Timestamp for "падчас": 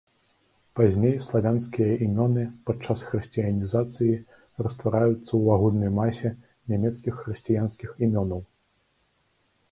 2.69-3.03